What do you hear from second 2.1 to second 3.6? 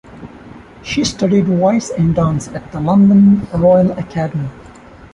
dance at the London